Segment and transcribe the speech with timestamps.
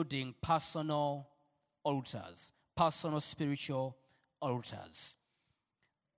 [0.00, 1.28] Building personal
[1.84, 3.98] altars, personal spiritual
[4.40, 5.16] altars.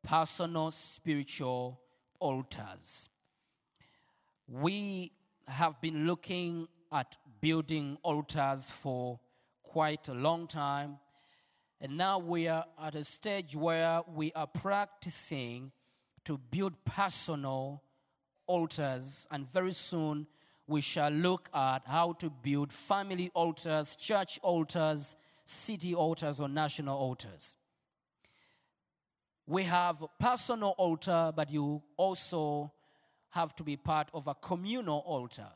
[0.05, 1.81] Personal spiritual
[2.21, 3.09] altars.
[4.47, 5.11] We
[5.49, 9.19] have been looking at building altars for
[9.65, 10.99] quite a long time,
[11.80, 15.73] and now we are at a stage where we are practicing
[16.25, 17.83] to build personal
[18.47, 20.29] altars, and very soon
[20.66, 26.96] we shall look at how to build family altars, church altars, city altars, or national
[26.96, 27.57] altars.
[29.46, 32.73] We have personal altar, but you also
[33.30, 35.49] have to be part of a communal altar.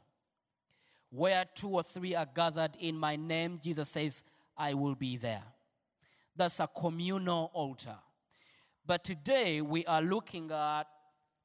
[1.11, 4.25] Where two or three are gathered in my name, Jesus says,
[4.57, 5.45] I will be there.
[6.35, 7.97] That's a communal altar.
[8.85, 10.85] But today we are looking at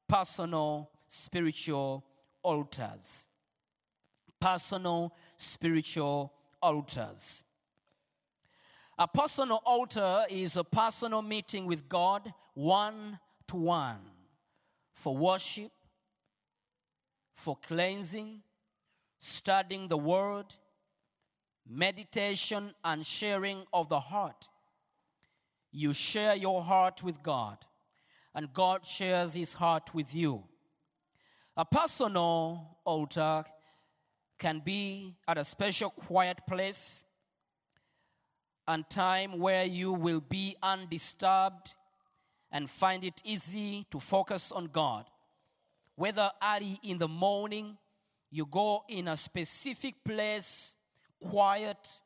[0.08, 2.04] personal spiritual
[2.42, 3.28] altars.
[4.42, 7.44] Personal spiritual altars.
[8.98, 14.00] A personal altar is a personal meeting with God, one to one,
[14.94, 15.70] for worship,
[17.32, 18.42] for cleansing,
[19.20, 20.56] studying the word,
[21.64, 24.48] meditation, and sharing of the heart.
[25.70, 27.58] You share your heart with God,
[28.34, 30.42] and God shares his heart with you.
[31.56, 33.44] A personal altar
[34.42, 37.04] can be at a special quiet place
[38.66, 41.76] and time where you will be undisturbed
[42.50, 45.04] and find it easy to focus on God.
[45.94, 47.78] Whether early in the morning,
[48.32, 50.76] you go in a specific place,
[51.20, 52.00] quiet,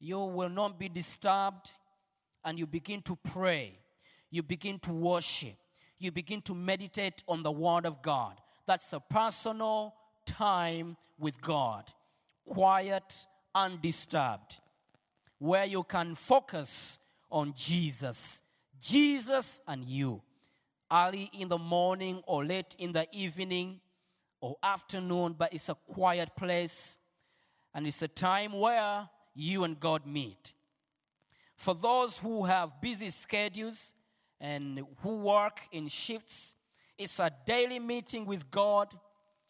[0.00, 1.70] you will not be disturbed,
[2.44, 3.78] and you begin to pray.
[4.28, 5.54] You begin to worship.
[6.00, 8.40] You begin to meditate on the Word of God.
[8.66, 9.94] That's a personal
[10.26, 11.92] time with God,
[12.46, 14.60] quiet, undisturbed
[15.44, 16.98] where you can focus
[17.30, 18.42] on Jesus.
[18.80, 20.22] Jesus and you.
[20.90, 23.80] Early in the morning or late in the evening
[24.40, 26.96] or afternoon, but it's a quiet place
[27.74, 30.54] and it's a time where you and God meet.
[31.56, 33.94] For those who have busy schedules
[34.40, 36.54] and who work in shifts,
[36.96, 38.88] it's a daily meeting with God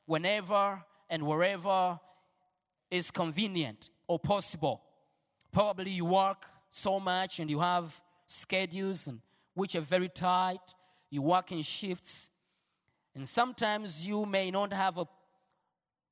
[0.06, 1.98] whenever and wherever
[2.90, 4.82] is convenient or possible.
[5.52, 9.20] Probably you work so much and you have schedules and
[9.54, 10.74] which are very tight
[11.10, 12.30] you work in shifts
[13.14, 15.06] and sometimes you may not have a,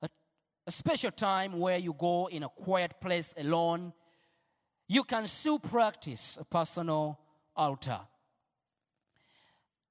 [0.03, 0.09] a,
[0.69, 3.93] a special time where you go in a quiet place alone.
[4.87, 7.19] You can still practice a personal
[7.57, 7.99] altar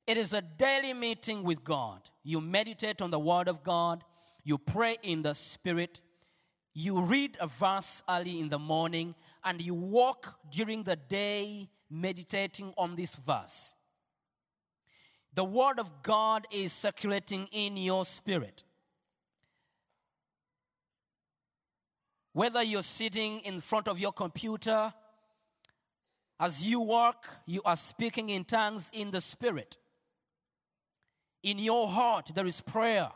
[0.07, 4.03] it is a daily meeting with god you meditate on the word of god
[4.43, 6.01] you pray in the spirit
[6.73, 9.13] you read a verse early in the morning
[9.43, 13.75] and you walk during the day meditating on this verse.
[15.33, 18.63] The Word of God is circulating in your spirit.
[22.33, 24.93] Whether you're sitting in front of your computer,
[26.39, 29.77] as you work, you are speaking in tongues in the spirit.
[31.43, 33.09] In your heart, there is prayer.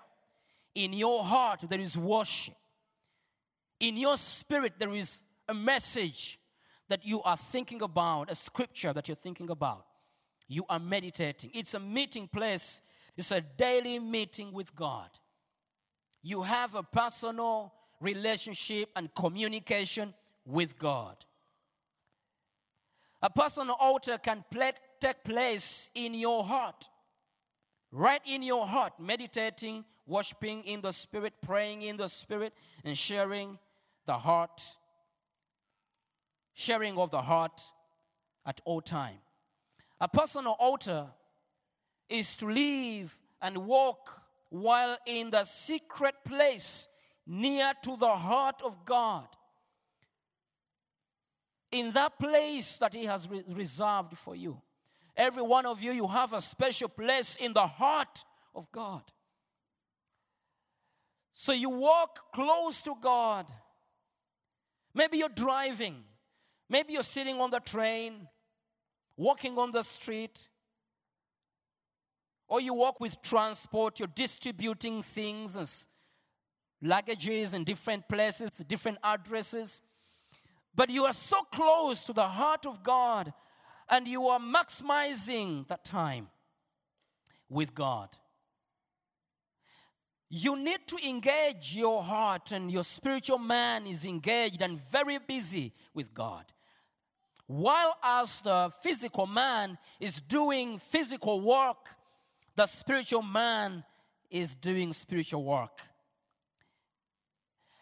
[0.74, 2.56] In your heart, there is worship
[3.80, 6.40] in your spirit there is a message
[6.88, 9.86] that you are thinking about, a scripture that you're thinking about.
[10.48, 11.52] You are meditating.
[11.54, 12.82] It's a meeting place,
[13.18, 15.10] it's a daily meeting with God.
[16.22, 20.14] You have a personal relationship and communication
[20.46, 21.18] with God.
[23.22, 24.44] A personal altar can
[25.00, 26.90] take place in your heart,
[27.96, 32.54] right in your heart, meditating, worshiping in the Spirit, praying in the Spirit,
[32.84, 33.58] and sharing
[34.06, 34.62] the heart,
[36.54, 37.62] sharing of the heart
[38.46, 39.18] at all time.
[40.02, 41.08] A personal altar
[42.10, 46.90] is to live and walk while in the secret place
[47.26, 49.28] near to the heart of God.
[51.72, 54.62] In that place that He has re- reserved for you.
[55.18, 58.24] Every one of you, you have a special place in the heart
[58.54, 59.04] of God.
[61.34, 63.52] So you walk close to God.
[64.94, 66.04] Maybe you're driving.
[66.70, 68.28] Maybe you're sitting on the train,
[69.18, 70.50] walking on the street.
[72.48, 75.88] Or you walk with transport, you're distributing things as
[76.84, 79.82] luggages in different places, different addresses.
[80.76, 83.34] But you are so close to the heart of God
[83.90, 86.28] and you are maximizing that time
[87.50, 88.10] with God.
[90.30, 95.72] You need to engage your heart, and your spiritual man is engaged and very busy
[95.94, 96.46] with God.
[97.48, 101.90] While as the physical man is doing physical work,
[102.56, 103.84] the spiritual man
[104.32, 105.82] is doing spiritual work.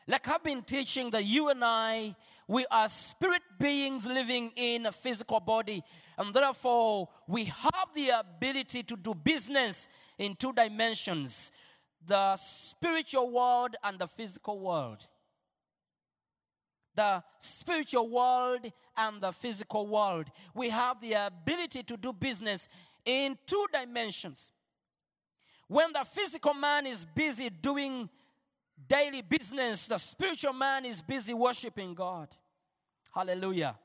[0.05, 2.15] Like I've been teaching that you and I,
[2.47, 5.83] we are spirit beings living in a physical body,
[6.17, 9.87] and therefore we have the ability to do business
[10.17, 11.51] in two dimensions
[12.05, 15.07] the spiritual world and the physical world.
[16.95, 20.27] The spiritual world and the physical world.
[20.53, 22.69] We have the ability to do business
[23.05, 24.51] in two dimensions.
[25.67, 28.09] When the physical man is busy doing
[28.87, 32.29] daily business, the spiritual man is busy worshiping God.
[33.13, 33.77] Hallelujah.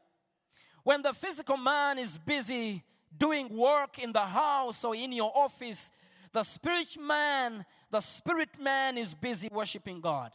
[0.83, 2.83] When the physical man is busy
[3.17, 5.91] doing work in the house or in your office,
[6.33, 10.33] the spirit man, the spirit man is busy worshiping God.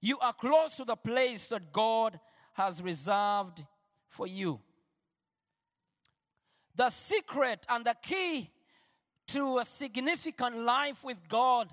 [0.00, 2.18] You are close to the place that God
[2.54, 3.64] has reserved
[4.08, 4.60] for you.
[6.74, 8.50] The secret and the key
[9.28, 11.70] to a significant life with God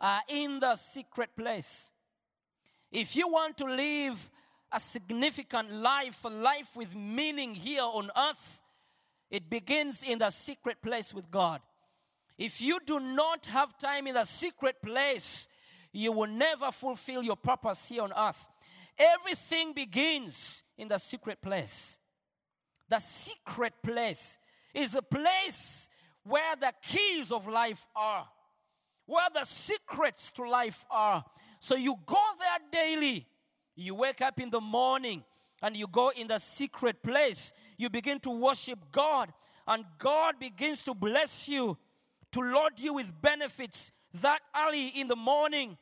[0.00, 1.92] are in the secret place.
[2.90, 4.30] If you want to live
[4.72, 8.62] a significant life, a life with meaning here on earth,
[9.30, 11.60] it begins in the secret place with God.
[12.36, 15.48] If you do not have time in the secret place,
[15.92, 18.48] you will never fulfill your purpose here on earth.
[18.96, 21.98] Everything begins in the secret place.
[22.88, 24.38] The secret place
[24.72, 25.88] is a place
[26.22, 28.26] where the keys of life are,
[29.08, 31.24] where the secrets to life are.
[31.60, 33.26] So you go there daily.
[33.74, 35.24] You wake up in the morning
[35.62, 37.54] and you go in the secret place.
[37.78, 39.32] You begin to worship God,
[39.66, 41.78] and God begins to bless you,
[42.32, 45.78] to load you with benefits that early in the morning.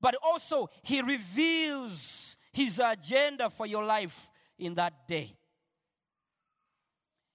[0.00, 5.34] But also, He reveals His agenda for your life in that day.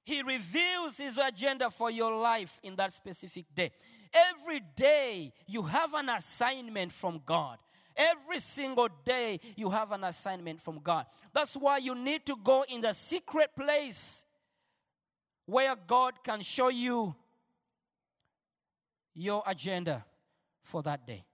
[0.04, 3.72] He reveals his agenda for your life in that specific day.
[4.14, 7.58] Every day you have an assignment from God.
[7.96, 11.06] Every single day you have an assignment from God.
[11.34, 14.26] That's why you need to go in the secret place
[15.46, 17.16] where God can show you
[19.14, 20.06] your agenda
[20.64, 21.26] for that day.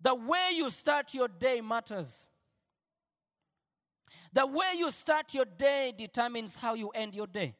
[0.00, 2.28] The way you start your day matters.
[4.32, 7.54] The way you start your day determines how you end your day.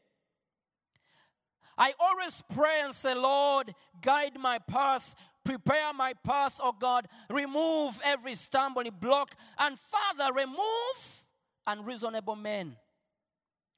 [1.76, 5.14] I always pray and say, Lord, guide my path,
[5.44, 11.22] prepare my path, oh God, remove every stumbling block, and Father, remove
[11.66, 12.76] unreasonable men,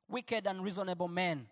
[0.08, 1.46] wicked and reasonable men,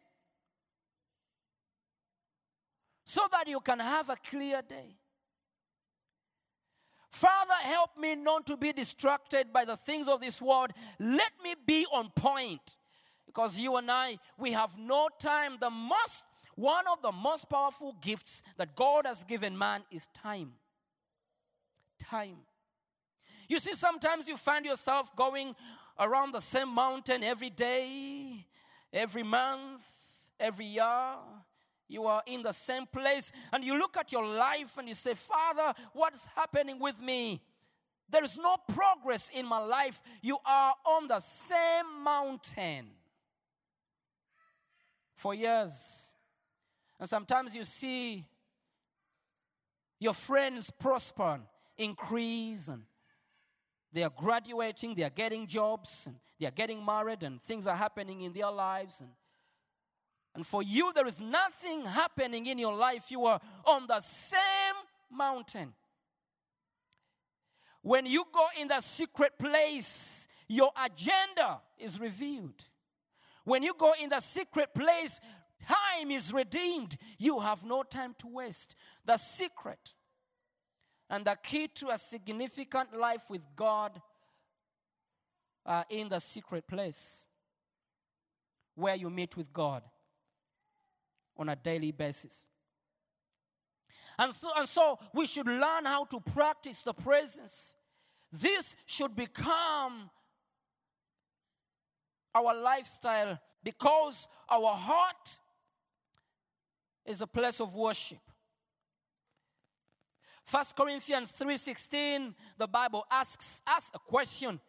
[3.05, 4.97] so that you can have a clear day.
[7.11, 10.71] Father, help me not to be distracted by the things of this world.
[10.99, 12.77] Let me be on point.
[13.27, 15.57] Because you and I, we have no time.
[15.61, 20.53] The most, one of the most powerful gifts that God has given man is time.
[21.99, 22.39] Time.
[23.49, 25.57] You see, sometimes you find yourself going
[25.99, 28.47] around the same mountain every day,
[28.93, 29.85] every month,
[30.39, 31.15] every year.
[31.91, 35.15] You are in the same place, and you look at your life and you say,
[35.15, 37.43] Father, what's happening with me?
[38.09, 40.01] There is no progress in my life.
[40.23, 42.91] You are on the same mountain
[45.17, 46.15] for years.
[47.01, 48.25] And sometimes you see
[49.99, 51.41] your friends prosper,
[51.77, 52.85] increase, and
[53.93, 57.75] they are graduating, they are getting jobs, and they are getting married, and things are
[57.75, 59.01] happening in their lives.
[59.01, 59.11] And,
[60.35, 63.11] and for you, there is nothing happening in your life.
[63.11, 64.41] You are on the same
[65.11, 65.75] mountain.
[67.83, 72.67] When you go in the secret place, your agenda is revealed.
[73.45, 75.21] When you go in the secret place,
[75.67, 76.97] time is redeemed.
[77.19, 78.77] You have no time to waste.
[79.05, 79.95] The secret
[81.09, 84.01] and the key to a significant life with God
[85.67, 87.27] are in the secret place
[88.77, 89.83] where you meet with God
[91.41, 92.49] on a daily basis.
[94.19, 97.75] And so, and so we should learn how to practice the presence.
[98.31, 100.11] This should become
[102.35, 105.39] our lifestyle because our heart
[107.07, 108.19] is a place of worship.
[110.49, 114.61] 1 Corinthians 3:16 the Bible asks us a question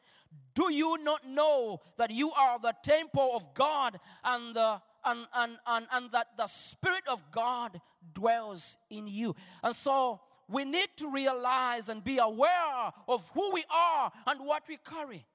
[0.54, 5.58] Do you not know that you are the temple of God and the and, and,
[5.66, 7.80] and, and that the Spirit of God
[8.14, 9.36] dwells in you?
[9.64, 14.64] And so we need to realize and be aware of who we are and what
[14.68, 15.26] we carry.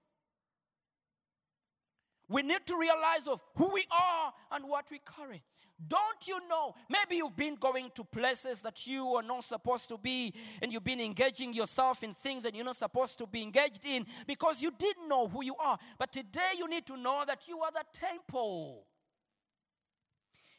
[2.29, 5.43] We need to realize of who we are and what we carry.
[5.89, 6.75] Don't you know?
[6.89, 10.33] Maybe you've been going to places that you are not supposed to be,
[10.63, 14.07] and you've been engaging yourself in things that you're not supposed to be engaged in
[14.27, 15.79] because you didn't know who you are.
[15.99, 18.86] But today you need to know that you are the temple.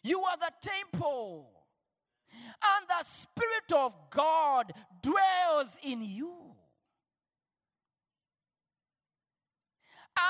[0.08, 1.50] You are the temple.
[2.32, 4.72] And the Spirit of God
[5.02, 6.34] dwells in you.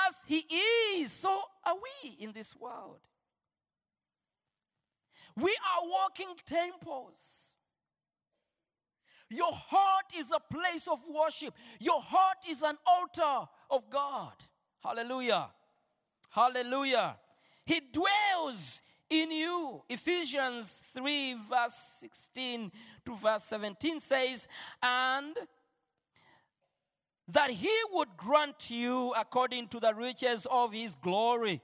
[0.08, 0.44] As He
[0.98, 2.98] is, so are we in this world.
[5.36, 7.56] We are walking temples.
[9.30, 11.54] Your heart is a place of worship.
[11.78, 14.34] Your heart is an altar of God.
[14.82, 15.48] Hallelujah.
[16.30, 17.16] Hallelujah.
[17.64, 19.82] He dwells in you.
[19.88, 22.70] Ephesians 3, verse 16
[23.06, 24.48] to verse 17 says,
[24.82, 25.36] And
[27.28, 31.60] that he would grant you, according to the riches of his glory,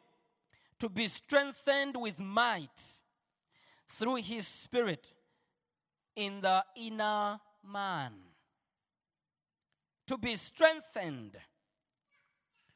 [0.79, 3.01] to be strengthened with might
[3.89, 5.15] through his spirit
[6.17, 8.13] in the inner man.
[10.09, 11.37] To be strengthened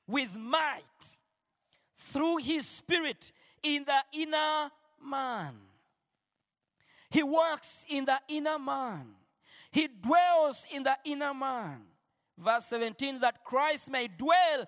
[0.07, 1.19] with might
[1.95, 4.71] through his spirit in the inner
[5.05, 5.55] man.
[7.11, 9.07] He works in the inner man.
[9.71, 11.83] He dwells in the inner man.
[12.37, 14.67] Verse 17 that Christ may dwell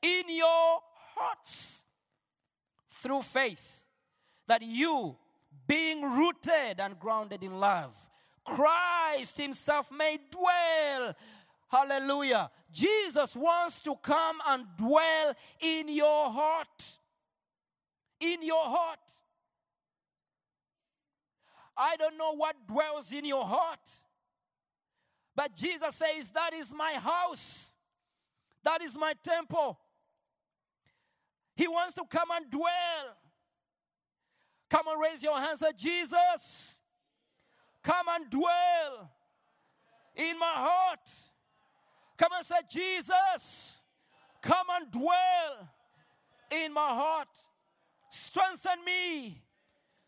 [0.00, 0.80] in your
[1.14, 1.84] hearts
[2.88, 3.86] through faith,
[4.46, 5.16] that you,
[5.66, 7.94] being rooted and grounded in love,
[8.44, 11.14] Christ Himself may dwell.
[11.68, 12.50] Hallelujah.
[12.72, 16.98] Jesus wants to come and dwell in your heart.
[18.22, 18.98] In your heart.
[21.76, 23.90] I don't know what dwells in your heart.
[25.34, 27.74] But Jesus says, That is my house.
[28.64, 29.78] That is my temple.
[31.56, 33.16] He wants to come and dwell.
[34.70, 36.80] Come and raise your hands at Jesus.
[37.82, 39.10] Come and dwell
[40.16, 41.10] in my heart.
[42.16, 43.82] Come and say, Jesus,
[44.40, 45.68] come and dwell
[46.50, 47.28] in my heart.
[48.12, 49.42] Strengthen me.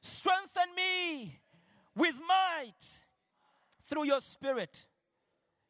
[0.02, 1.40] Strengthen me
[1.96, 3.02] with might
[3.82, 4.84] through your spirit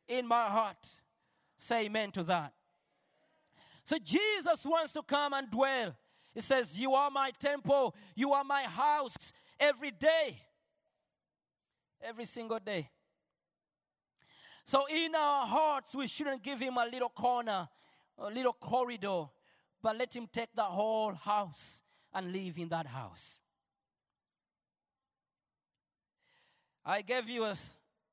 [0.08, 1.00] in my heart.
[1.56, 2.52] Say amen to that.
[3.84, 5.94] So Jesus wants to come and dwell.
[6.34, 10.40] He says, You are my temple, you are my house every day,
[12.02, 12.90] every single day.
[14.64, 17.68] So in our hearts, we shouldn't give him a little corner,
[18.18, 19.26] a little corridor,
[19.80, 21.83] but let him take the whole house
[22.14, 23.40] and live in that house.
[26.84, 27.56] I gave you a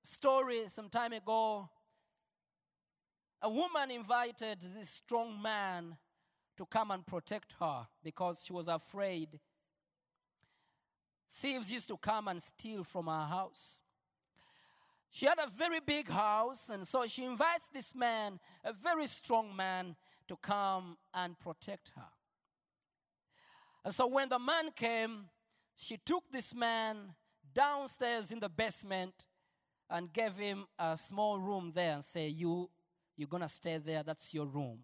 [0.04, 1.70] story some time ago.
[3.42, 5.98] A woman invited this strong man
[6.58, 9.40] to come and protect her because she was afraid.
[11.34, 13.82] Thieves used to come and steal from her house.
[15.12, 19.54] She had a very big house, and so she invites this man, a very strong
[19.56, 19.96] man,
[20.28, 22.08] to come and protect her.
[23.84, 25.26] And so when the man came,
[25.76, 26.98] she took this man
[27.54, 29.26] downstairs in the basement
[29.90, 32.70] and gave him a small room there and say, You
[33.18, 34.80] you're gonna stay there, that's your room.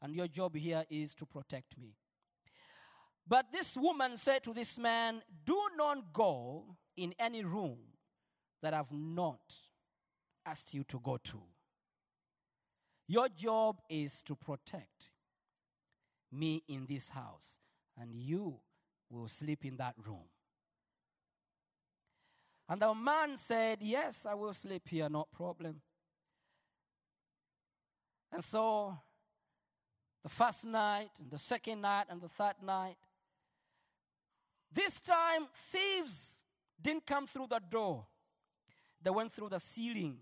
[0.00, 1.94] And your job here is to protect me.
[3.26, 7.78] But this woman said to this man, Do not go in any room
[8.62, 9.54] that I've not
[10.44, 11.40] asked you to go to.
[13.06, 15.10] Your job is to protect
[16.32, 17.58] me in this house,
[17.98, 18.56] and you
[19.10, 20.24] will sleep in that room.
[22.68, 25.80] And the man said, Yes, I will sleep here, no problem.
[28.32, 28.96] And so,
[30.22, 32.96] the first night, and the second night, and the third night,
[34.72, 36.42] this time, thieves
[36.80, 38.06] didn't come through the door,
[39.00, 40.16] they went through the ceiling.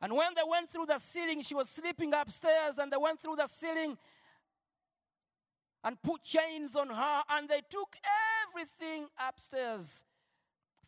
[0.00, 3.36] And when they went through the ceiling, she was sleeping upstairs, and they went through
[3.36, 3.96] the ceiling
[5.86, 7.96] and put chains on her, and they took
[8.48, 10.04] everything upstairs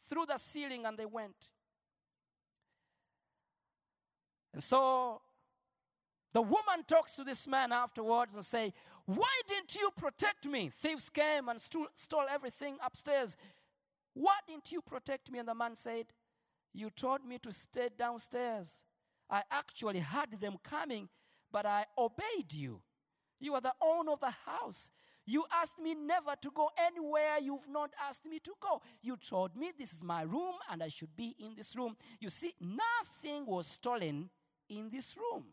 [0.02, 1.50] through the ceiling and they went.
[4.52, 5.22] And so
[6.32, 8.74] the woman talks to this man afterwards and say,
[9.04, 10.68] "Why didn't you protect me?
[10.68, 13.36] Thieves came and stole, stole everything upstairs.
[14.14, 16.12] Why didn't you protect me?" And the man said,
[16.72, 18.84] "You told me to stay downstairs.
[19.30, 21.08] I actually had them coming,
[21.52, 22.82] but I obeyed you.
[23.40, 24.90] You are the owner of the house.
[25.26, 28.80] You asked me never to go anywhere you've not asked me to go.
[29.02, 31.96] You told me this is my room and I should be in this room.
[32.18, 34.30] You see, nothing was stolen
[34.70, 35.44] in this room.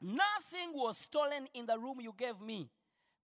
[0.00, 2.68] Nothing was stolen in the room you gave me.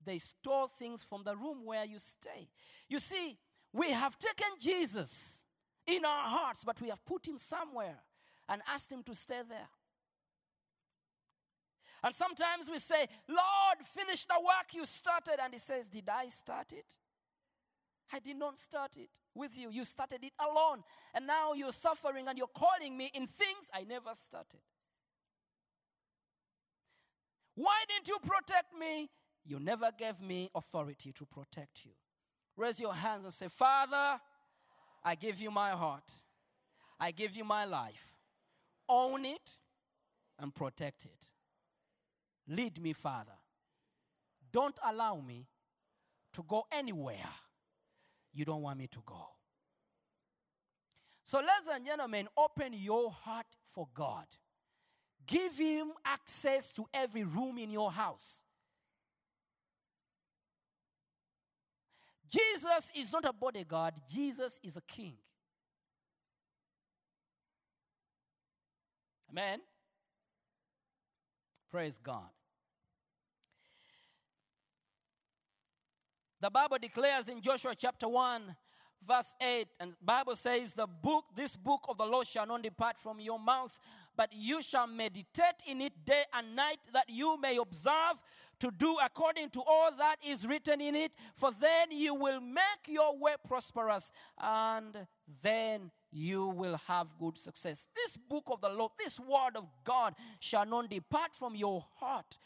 [0.02, 2.48] They stole things from the room where you stay.
[2.88, 3.36] You see,
[3.74, 5.44] we have taken Jesus
[5.86, 7.98] in our hearts, but we have put him somewhere
[8.48, 9.68] and asked him to stay there.
[12.02, 15.34] And sometimes we say, Lord, finish the work you started.
[15.42, 16.96] And he says, Did I start it?
[18.12, 19.70] I did not start it with you.
[19.70, 20.82] You started it alone.
[21.14, 24.60] And now you're suffering and you're calling me in things I never started.
[27.54, 29.10] Why didn't you protect me?
[29.44, 31.92] You never gave me authority to protect you.
[32.56, 34.20] Raise your hands and say, Father,
[35.04, 36.10] I give you my heart.
[36.98, 38.16] I give you my life.
[38.88, 39.56] Own it
[40.38, 41.30] and protect it.
[42.50, 43.38] Lead me, Father.
[44.52, 45.46] Don't allow me
[46.32, 47.30] to go anywhere
[48.32, 49.28] you don't want me to go.
[51.24, 54.26] So, ladies and gentlemen, open your heart for God.
[55.26, 58.44] Give Him access to every room in your house.
[62.28, 65.14] Jesus is not a bodyguard, Jesus is a king.
[69.30, 69.60] Amen.
[71.70, 72.30] Praise God.
[76.40, 78.56] The Bible declares in Joshua chapter 1,
[79.06, 82.98] verse 8, and Bible says, The book, this book of the law shall not depart
[82.98, 83.78] from your mouth,
[84.16, 88.22] but you shall meditate in it day and night, that you may observe
[88.60, 92.88] to do according to all that is written in it, for then you will make
[92.88, 95.06] your way prosperous, and
[95.42, 97.86] then you will have good success.
[97.94, 102.38] This book of the law, this word of God shall not depart from your heart,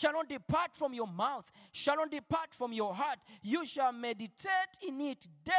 [0.00, 3.18] shall not depart from your mouth, shall not depart from your heart.
[3.42, 5.52] You shall meditate in it day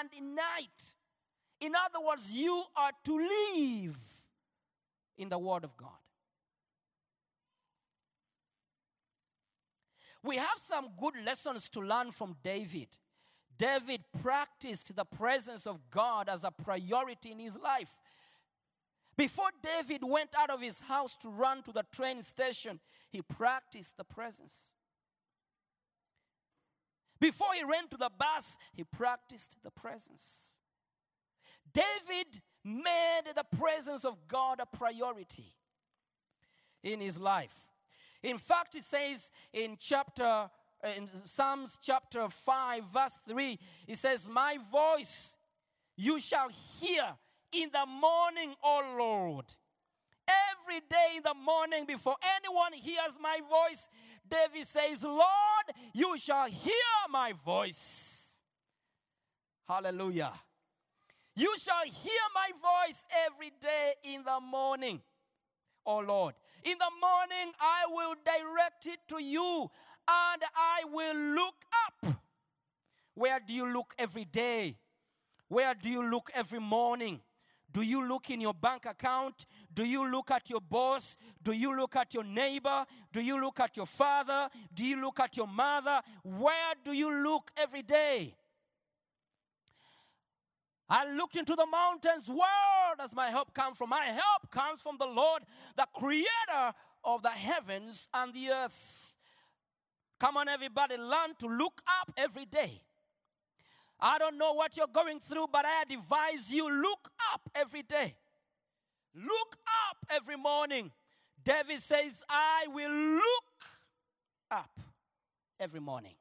[0.00, 0.94] and night.
[1.60, 3.96] In other words, you are to live
[5.18, 5.90] in the Word of God.
[10.22, 12.88] We have some good lessons to learn from David.
[13.58, 18.00] David practiced the presence of God as a priority in his life.
[19.16, 23.96] Before David went out of his house to run to the train station, he practiced
[23.96, 24.74] the presence.
[27.20, 30.58] Before he ran to the bus, he practiced the presence.
[31.72, 35.54] David made the presence of God a priority
[36.82, 37.70] in his life.
[38.22, 40.50] In fact, he says in chapter
[40.84, 45.36] uh, in Psalms chapter 5 verse 3, he says, "My voice
[45.96, 46.48] you shall
[46.80, 47.16] hear
[47.54, 49.46] in the morning, O Lord.
[50.26, 53.88] Every day in the morning, before anyone hears my voice,
[54.28, 56.72] David says, Lord, you shall hear
[57.10, 58.40] my voice.
[59.68, 60.32] Hallelujah.
[61.36, 65.00] You shall hear my voice every day in the morning,
[65.84, 66.34] O Lord.
[66.62, 69.70] In the morning, I will direct it to you
[70.08, 71.54] and I will look
[71.86, 72.16] up.
[73.14, 74.76] Where do you look every day?
[75.48, 77.20] Where do you look every morning?
[77.74, 79.46] Do you look in your bank account?
[79.74, 81.16] Do you look at your boss?
[81.42, 82.86] Do you look at your neighbor?
[83.12, 84.48] Do you look at your father?
[84.72, 86.00] Do you look at your mother?
[86.22, 88.36] Where do you look every day?
[90.88, 92.28] I looked into the mountains.
[92.28, 93.90] Where does my help come from?
[93.90, 95.42] My help comes from the Lord,
[95.76, 99.16] the creator of the heavens and the earth.
[100.20, 102.82] Come on, everybody, learn to look up every day.
[104.00, 108.14] I don't know what you're going through, but I advise you look up every day.
[109.14, 109.56] Look
[109.90, 110.90] up every morning.
[111.42, 113.44] David says, I will look
[114.50, 114.80] up
[115.60, 116.14] every morning.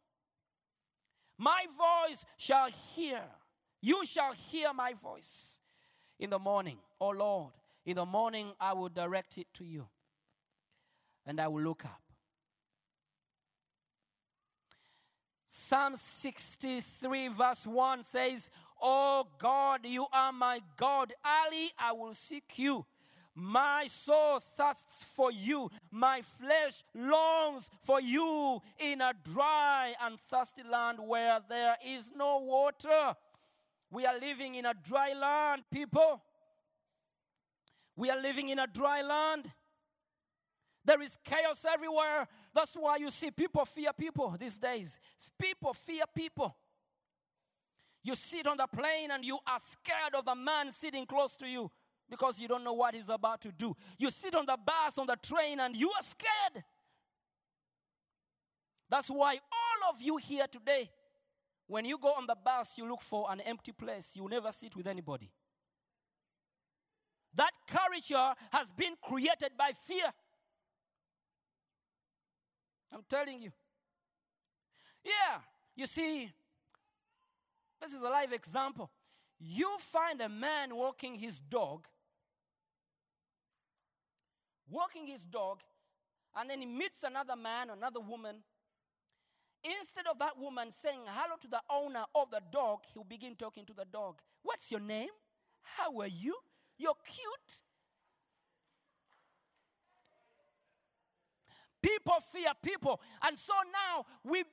[1.38, 3.22] My voice shall hear.
[3.82, 5.60] You shall hear my voice
[6.20, 6.78] in the morning.
[7.02, 7.52] Oh Lord,
[7.86, 9.88] in the morning I will direct it to you
[11.26, 12.03] and I will look up.
[15.56, 18.50] Psalm 63, verse 1 says,
[18.82, 21.14] Oh God, you are my God.
[21.24, 22.84] Ali, I will seek you.
[23.36, 25.70] My soul thirsts for you.
[25.92, 32.40] My flesh longs for you in a dry and thirsty land where there is no
[32.40, 33.16] water.
[33.92, 36.24] We are living in a dry land, people.
[37.96, 39.52] We are living in a dry land.
[40.84, 42.28] There is chaos everywhere.
[42.54, 45.00] That's why you see people fear people these days.
[45.40, 46.56] People fear people.
[48.04, 51.48] You sit on the plane and you are scared of the man sitting close to
[51.48, 51.72] you
[52.10, 53.76] because you don't know what he's about to do.
[53.98, 56.64] You sit on the bus, on the train, and you are scared.
[58.90, 60.92] That's why all of you here today,
[61.66, 64.12] when you go on the bus, you look for an empty place.
[64.16, 65.32] You never sit with anybody.
[67.36, 70.12] That caricature has been created by fear.
[72.94, 73.52] I'm telling you.
[75.04, 75.40] Yeah,
[75.76, 76.32] you see,
[77.82, 78.90] this is a live example.
[79.40, 81.88] You find a man walking his dog,
[84.70, 85.62] walking his dog,
[86.36, 88.38] and then he meets another man, another woman.
[89.64, 93.66] Instead of that woman saying hello to the owner of the dog, he'll begin talking
[93.66, 94.20] to the dog.
[94.44, 95.10] What's your name?
[95.62, 96.36] How are you?
[96.78, 97.62] You're cute.
[101.84, 103.02] People fear people.
[103.28, 104.44] And so now we,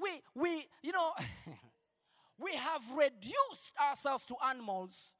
[0.00, 1.12] we, we you know,
[2.38, 5.14] we have reduced ourselves to animals.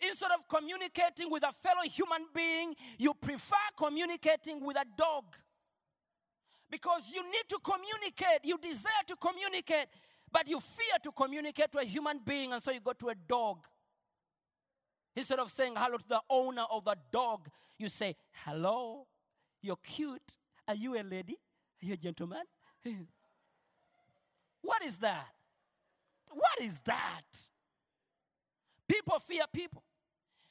[0.00, 5.24] Instead of communicating with a fellow human being, you prefer communicating with a dog.
[6.70, 9.86] Because you need to communicate, you desire to communicate,
[10.30, 13.14] but you fear to communicate to a human being, and so you go to a
[13.14, 13.58] dog.
[15.14, 19.06] Instead of saying hello to the owner of the dog, you say, Hello,
[19.62, 20.36] you're cute.
[20.68, 21.38] Are you a lady?
[21.82, 22.42] Are you a gentleman?
[24.60, 25.28] what is that?
[26.32, 27.22] What is that?
[28.88, 29.82] People fear people.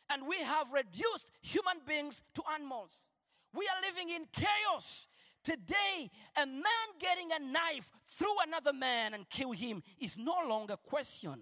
[0.10, 3.10] And we have reduced human beings to animals.
[3.54, 5.08] We are living in chaos.
[5.44, 6.10] Today,
[6.42, 6.64] a man
[7.00, 11.42] getting a knife through another man and kill him is no longer a question.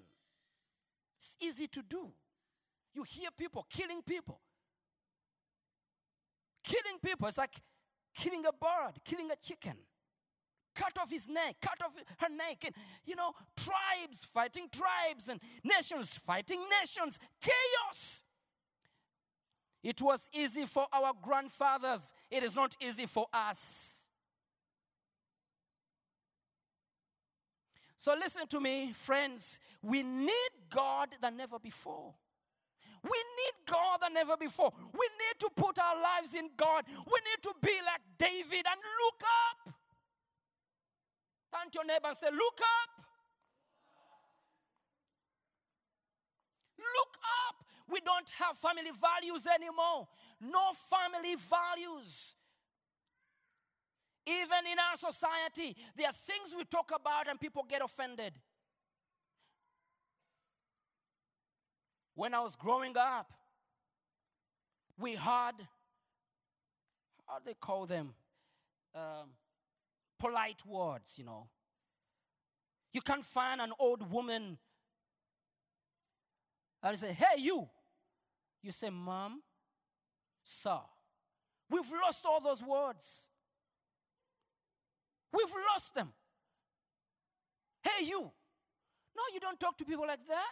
[1.18, 2.10] It's easy to do.
[2.94, 4.40] You hear people killing people.
[6.64, 7.56] Killing people, it's like
[8.14, 9.76] killing a bird, killing a chicken.
[10.76, 12.64] Cut off his neck, cut off her neck.
[12.66, 17.20] And, you know, tribes fighting tribes and nations fighting nations.
[17.42, 18.24] Chaos.
[19.84, 24.08] It was easy for our grandfathers, it is not easy for us.
[27.98, 29.60] So, listen to me, friends.
[29.82, 32.14] We need God than never before.
[33.04, 34.72] We need God than ever before.
[34.92, 36.86] We need to put our lives in God.
[36.88, 39.74] We need to be like David and look up.
[41.52, 43.06] Turn to your neighbor and say, Look up.
[46.78, 47.56] Look up.
[47.90, 50.08] We don't have family values anymore.
[50.42, 52.36] No family values.
[54.26, 58.34] Even in our society, there are things we talk about and people get offended.
[62.20, 63.32] When I was growing up,
[65.00, 65.54] we had,
[67.26, 68.14] how do they call them?
[68.94, 69.30] Um,
[70.20, 71.48] polite words, you know.
[72.92, 74.58] You can't find an old woman
[76.84, 77.70] and say, hey, you.
[78.64, 79.42] You say, mom,
[80.44, 80.80] sir.
[81.70, 83.30] We've lost all those words.
[85.32, 86.12] We've lost them.
[87.82, 88.20] Hey, you.
[88.20, 90.52] No, you don't talk to people like that.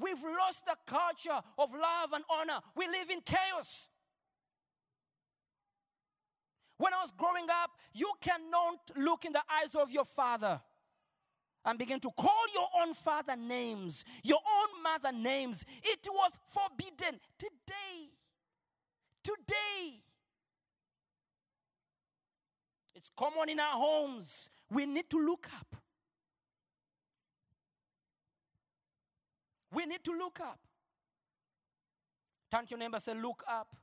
[0.00, 2.60] We've lost the culture of love and honor.
[2.74, 3.90] We live in chaos.
[6.78, 10.60] When I was growing up, you cannot look in the eyes of your father
[11.66, 15.64] and begin to call your own father names, your own mother names.
[15.82, 17.20] It was forbidden.
[17.38, 18.08] Today,
[19.22, 20.00] today,
[22.94, 24.48] it's common in our homes.
[24.70, 25.79] We need to look up.
[29.72, 30.58] We need to look up.
[32.50, 33.76] Turn to your neighbor say, Look up.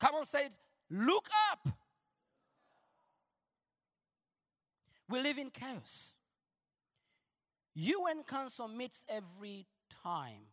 [0.00, 0.52] Come on, say it.
[0.90, 1.68] Look up.
[5.08, 6.16] We live in chaos.
[7.74, 9.66] UN Council meets every
[10.02, 10.46] time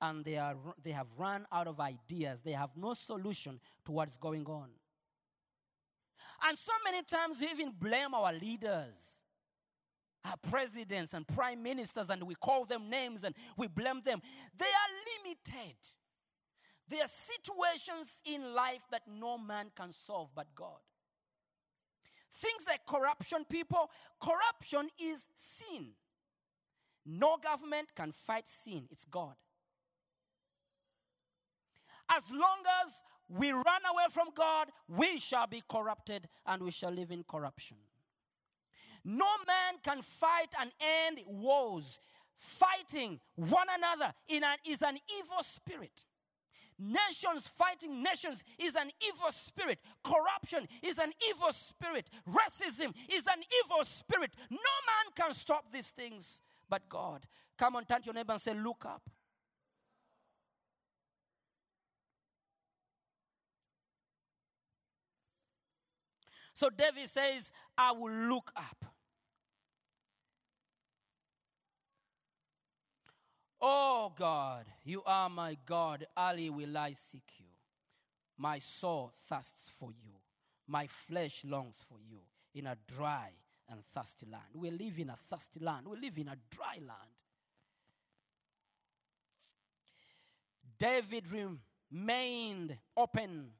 [0.00, 2.42] and they, are, they have run out of ideas.
[2.42, 4.68] They have no solution to what's going on.
[6.44, 9.21] And so many times we even blame our leaders,
[10.24, 14.20] our presidents and prime ministers, and we call them names and we blame them.
[14.56, 15.76] They are limited.
[16.88, 20.80] There are situations in life that no man can solve but God.
[22.30, 25.88] Things like corruption, people, corruption is sin.
[27.04, 29.34] No government can fight sin, it's God.
[32.10, 36.90] As long as we run away from God, we shall be corrupted and we shall
[36.90, 37.78] live in corruption.
[39.04, 41.98] No man can fight and end wars.
[42.36, 46.06] Fighting one another in an, is an evil spirit.
[46.78, 49.78] Nations fighting nations is an evil spirit.
[50.02, 52.08] Corruption is an evil spirit.
[52.28, 54.34] Racism is an evil spirit.
[54.50, 57.26] No man can stop these things but God.
[57.58, 59.02] Come on, turn to your neighbor and say, Look up.
[66.54, 68.91] So David says, I will look up.
[73.64, 76.04] Oh God, you are my God.
[76.18, 77.46] Early will I seek you.
[78.36, 80.14] My soul thirsts for you.
[80.66, 82.18] My flesh longs for you
[82.54, 83.30] in a dry
[83.70, 84.44] and thirsty land.
[84.54, 85.86] We live in a thirsty land.
[85.86, 87.12] We live in a dry land.
[90.76, 93.50] David remained open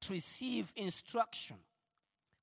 [0.00, 1.56] to receive instruction,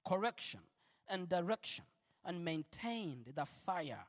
[0.08, 0.60] correction,
[1.08, 1.86] and direction,
[2.23, 4.06] and maintained the fire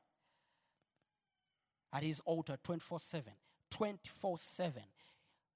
[1.93, 3.33] at his altar 24 7.
[3.71, 4.83] 24 7.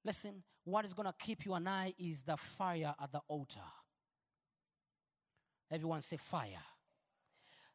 [0.05, 3.61] Listen, what is going to keep you and I is the fire at the altar.
[5.71, 6.62] Everyone say fire.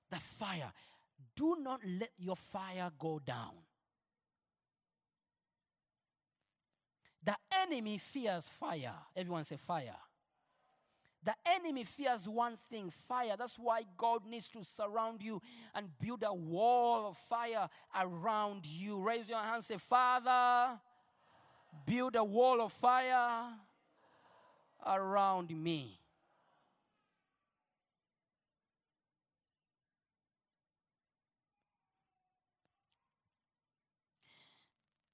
[0.09, 0.71] The fire.
[1.35, 3.53] Do not let your fire go down.
[7.23, 8.93] The enemy fears fire.
[9.15, 9.95] Everyone say fire.
[11.23, 13.35] The enemy fears one thing fire.
[13.37, 15.41] That's why God needs to surround you
[15.75, 17.67] and build a wall of fire
[17.99, 19.01] around you.
[19.01, 20.79] Raise your hand, say, Father,
[21.85, 23.49] build a wall of fire
[24.85, 25.99] around me.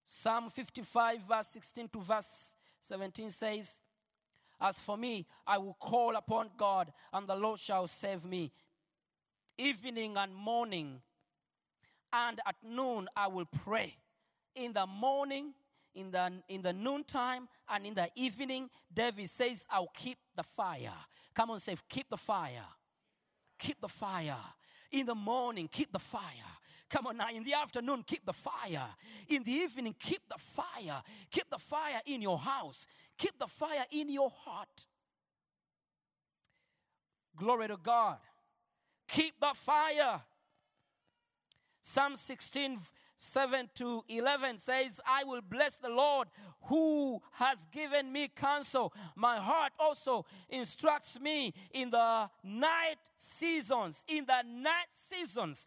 [0.05, 3.81] Psalm 55, verse 16 to verse 17 says,
[4.63, 8.53] As for me, I will call upon God, and the Lord shall save me.
[9.57, 11.01] Evening and morning,
[12.13, 13.97] and at noon I will pray.
[14.55, 15.53] In the morning,
[15.93, 20.93] in the, in the noontime, and in the evening, David says, I'll keep the fire.
[21.33, 22.65] Come on, say, keep the fire.
[23.59, 24.37] Keep the fire.
[24.91, 26.21] In the morning, keep the fire.
[26.93, 28.85] Come on now, in the afternoon, keep the fire.
[29.27, 31.01] In the evening, keep the fire.
[31.31, 32.85] Keep the fire in your house.
[33.17, 34.85] Keep the fire in your heart.
[37.35, 38.17] Glory to God.
[39.07, 40.21] Keep the fire.
[41.81, 42.77] Psalm 16,
[43.17, 46.27] 7 to 11 says, I will bless the Lord
[46.65, 48.93] who has given me counsel.
[49.15, 54.05] My heart also instructs me in the night seasons.
[54.07, 55.65] In the night seasons.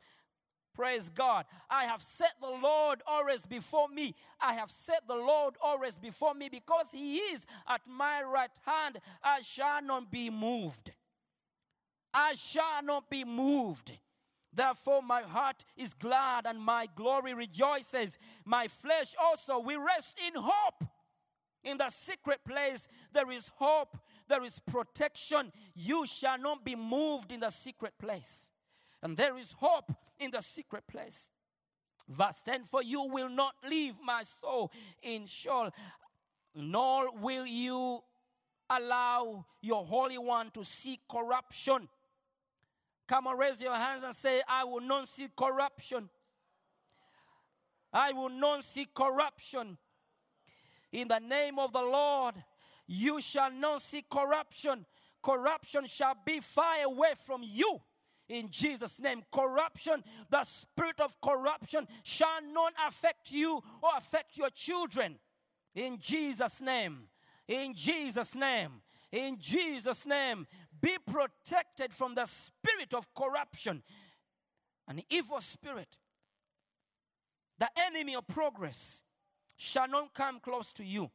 [0.77, 1.47] Praise God.
[1.71, 4.15] I have set the Lord always before me.
[4.39, 8.99] I have set the Lord always before me because He is at my right hand.
[9.25, 10.93] I shall not be moved.
[12.12, 13.93] I shall not be moved.
[14.53, 18.19] Therefore, my heart is glad and my glory rejoices.
[18.45, 20.85] My flesh also will rest in hope.
[21.65, 23.97] In the secret place, there is hope,
[24.29, 25.53] there is protection.
[25.75, 28.51] You shall not be moved in the secret place.
[29.07, 31.29] And there is hope in the secret place.
[32.09, 35.71] Verse 10 For you will not leave my soul in Sheol,
[36.57, 38.03] nor will you
[38.69, 41.88] allow your Holy One to see corruption.
[43.07, 46.09] Come on, raise your hands and say, I will not see corruption.
[47.92, 49.79] I will not see corruption.
[50.90, 52.35] In the name of the Lord,
[52.88, 54.85] you shall not see corruption.
[55.23, 57.81] Corruption shall be far away from you.
[58.29, 64.51] In Jesus' name, corruption, the spirit of corruption shall not affect you or affect your
[64.51, 65.19] children.
[65.75, 67.09] In Jesus' name,
[67.47, 70.47] in Jesus' name, in Jesus' name,
[70.81, 73.83] be protected from the spirit of corruption,
[74.89, 75.97] an evil spirit.
[77.59, 79.03] The enemy of progress
[79.57, 81.11] shall not come close to you.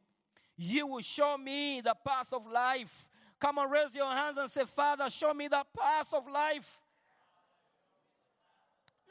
[0.56, 3.08] You will show me the path of life.
[3.38, 6.82] Come on, raise your hands and say, Father, show me the path of life.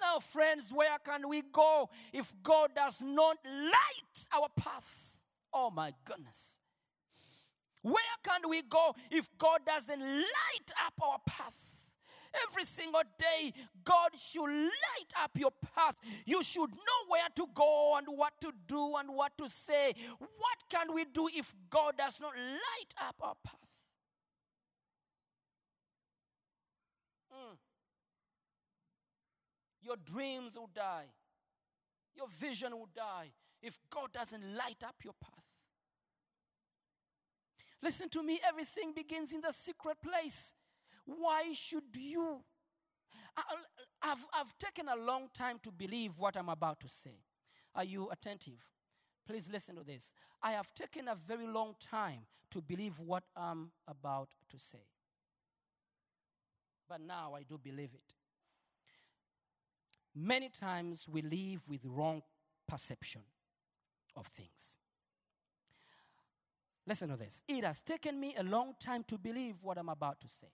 [0.02, 5.18] Now, friends, where can we go if God does not light our path?
[5.54, 6.60] Oh, my goodness.
[7.84, 11.72] Where can we go if God doesn't light up our path?
[12.48, 15.96] Every single day, God should light up your path.
[16.26, 19.94] You should know where to go and what to do and what to say.
[20.18, 23.61] What can we do if God does not light up our path?
[29.82, 31.06] Your dreams will die,
[32.16, 35.44] your vision will die if God doesn't light up your path.
[37.82, 40.54] Listen to me, everything begins in the secret place.
[41.06, 42.44] Why should you?
[43.36, 43.44] I-
[44.04, 47.24] I've, I've taken a long time to believe what I'm about to say.
[47.76, 48.68] Are you attentive?
[49.28, 50.14] Please listen to this.
[50.42, 54.86] I have taken a very long time to believe what I'm about to say.
[56.90, 58.16] But now I do believe it.
[60.16, 62.22] Many times we live with wrong
[62.68, 63.22] perception
[64.16, 64.78] of things.
[66.86, 67.44] Listen to this.
[67.48, 70.48] It has taken me a long time to believe what I'm about to say.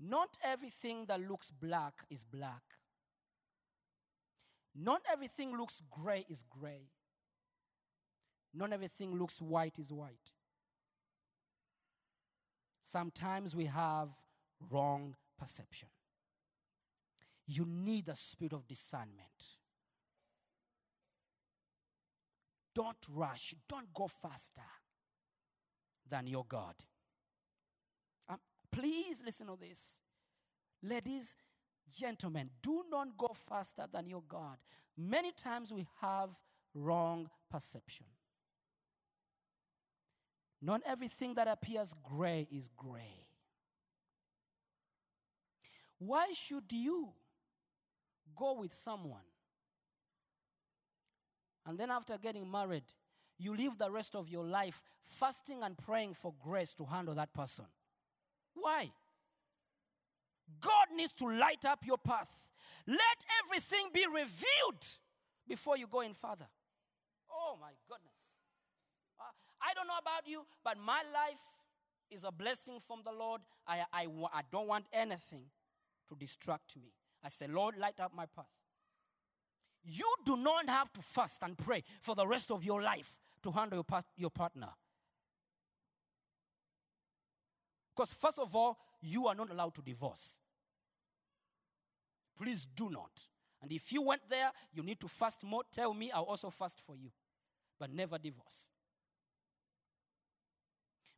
[0.00, 2.62] Not everything that looks black is black.
[4.74, 6.88] Not everything looks gray is gray.
[8.52, 10.32] Not everything looks white is white.
[12.80, 14.10] Sometimes we have
[14.70, 15.88] wrong perception.
[17.46, 19.58] You need the spirit of discernment.
[22.74, 24.62] Don't rush, don't go faster
[26.08, 26.74] than your God.
[28.28, 28.38] Um,
[28.72, 30.00] please listen to this.
[30.82, 31.36] Ladies,
[31.88, 34.56] gentlemen, do not go faster than your God.
[34.96, 36.30] Many times we have
[36.74, 38.06] wrong perception.
[40.60, 43.26] Not everything that appears gray is gray.
[45.98, 47.12] Why should you
[48.36, 49.22] go with someone
[51.66, 52.84] and then after getting married,
[53.38, 57.32] you live the rest of your life fasting and praying for grace to handle that
[57.32, 57.64] person?
[58.54, 58.92] Why?
[60.60, 62.50] God needs to light up your path.
[62.86, 62.98] Let
[63.44, 64.84] everything be revealed
[65.48, 66.46] before you go in further.
[67.30, 68.10] Oh my goodness.
[69.18, 69.24] Uh,
[69.62, 71.42] I don't know about you, but my life
[72.10, 73.40] is a blessing from the Lord.
[73.66, 75.46] I, I, I don't want anything
[76.08, 76.92] to distract me.
[77.24, 78.50] I say, Lord, light up my path.
[79.82, 83.50] You do not have to fast and pray for the rest of your life to
[83.50, 84.68] handle your, pas- your partner.
[87.94, 90.38] Because, first of all, you are not allowed to divorce.
[92.36, 93.26] Please do not.
[93.62, 95.62] And if you went there, you need to fast more.
[95.72, 97.10] Tell me, I'll also fast for you.
[97.78, 98.70] But never divorce.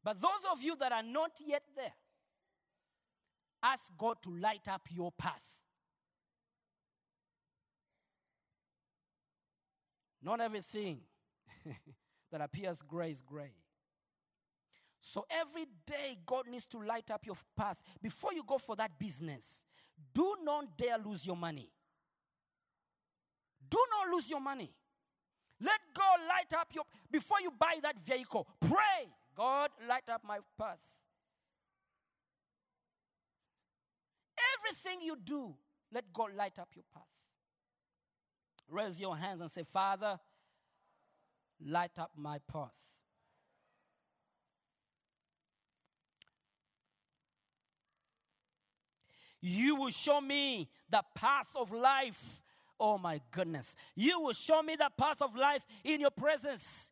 [0.05, 1.95] But those of you that are not yet there,
[3.63, 5.63] ask God to light up your path.
[10.27, 10.99] Not everything
[12.33, 13.53] that appears gray is gray.
[15.01, 17.81] So every day, God needs to light up your path.
[18.03, 19.65] Before you go for that business,
[20.13, 21.71] do not dare lose your money.
[23.71, 24.73] Do not lose your money.
[25.61, 28.49] Let God light up your before you buy that vehicle.
[28.61, 30.83] Pray, God, light up my path.
[34.59, 35.55] Everything you do,
[35.93, 37.16] let God light up your path.
[38.69, 40.19] Raise your hands and say, Father,
[41.65, 42.97] light up my path.
[49.41, 52.43] You will show me the path of life.
[52.81, 53.77] Oh my goodness.
[53.95, 56.91] You will show me the path of life in your presence.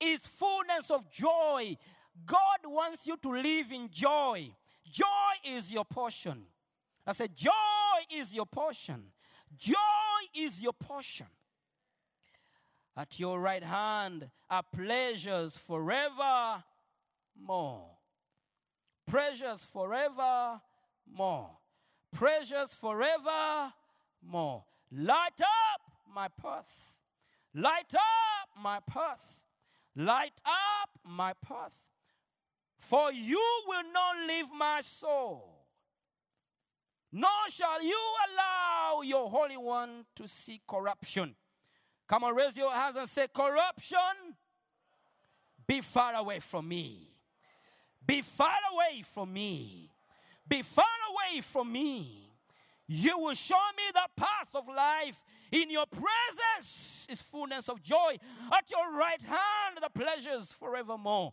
[0.00, 1.76] Is fullness of joy.
[2.24, 4.48] God wants you to live in joy.
[4.90, 5.04] Joy
[5.44, 6.44] is your portion.
[7.06, 7.50] I said, Joy
[8.10, 9.04] is your portion.
[9.56, 9.74] Joy
[10.34, 11.26] is your portion.
[12.96, 16.62] At your right hand are pleasures forever
[17.40, 17.86] more.
[19.06, 20.60] Pleasures forever
[21.12, 21.50] more.
[22.12, 23.72] Pleasures forever
[24.22, 24.64] more.
[24.92, 25.80] Light up
[26.12, 26.96] my path.
[27.54, 29.44] Light up my path.
[29.96, 31.74] Light up my path.
[32.78, 35.59] For you will not leave my soul,
[37.12, 37.98] nor shall you
[38.32, 41.34] allow your Holy One to see corruption.
[42.08, 44.34] Come on, raise your hands and say, Corruption,
[45.66, 47.08] be far away from me.
[48.04, 49.90] Be far away from me.
[50.48, 52.30] Be far away from me.
[52.88, 55.22] You will show me the path of life.
[55.52, 58.16] In your presence is fullness of joy.
[58.52, 61.32] At your right hand, the pleasures forevermore.